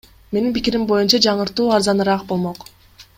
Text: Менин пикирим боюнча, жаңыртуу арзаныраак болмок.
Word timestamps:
Менин 0.35 0.53
пикирим 0.55 0.87
боюнча, 0.93 1.19
жаңыртуу 1.27 1.69
арзаныраак 1.77 2.25
болмок. 2.33 2.67